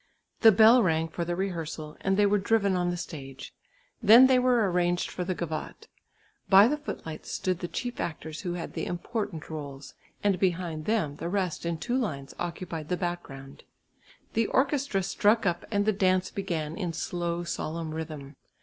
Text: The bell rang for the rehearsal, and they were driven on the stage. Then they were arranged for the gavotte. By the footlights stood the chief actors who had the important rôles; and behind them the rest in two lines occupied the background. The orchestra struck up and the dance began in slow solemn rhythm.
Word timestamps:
The 0.39 0.51
bell 0.51 0.81
rang 0.81 1.09
for 1.09 1.23
the 1.23 1.35
rehearsal, 1.35 1.95
and 2.01 2.17
they 2.17 2.25
were 2.25 2.39
driven 2.39 2.75
on 2.75 2.89
the 2.89 2.97
stage. 2.97 3.53
Then 4.01 4.25
they 4.25 4.39
were 4.39 4.67
arranged 4.67 5.11
for 5.11 5.23
the 5.23 5.35
gavotte. 5.35 5.87
By 6.49 6.67
the 6.67 6.77
footlights 6.79 7.31
stood 7.31 7.59
the 7.59 7.67
chief 7.67 7.99
actors 7.99 8.41
who 8.41 8.53
had 8.55 8.73
the 8.73 8.87
important 8.87 9.43
rôles; 9.43 9.93
and 10.23 10.39
behind 10.39 10.85
them 10.85 11.17
the 11.17 11.29
rest 11.29 11.67
in 11.67 11.77
two 11.77 11.97
lines 11.99 12.33
occupied 12.39 12.89
the 12.89 12.97
background. 12.97 13.61
The 14.33 14.47
orchestra 14.47 15.03
struck 15.03 15.45
up 15.45 15.65
and 15.69 15.85
the 15.85 15.93
dance 15.93 16.31
began 16.31 16.75
in 16.77 16.93
slow 16.93 17.43
solemn 17.43 17.93
rhythm. 17.93 18.35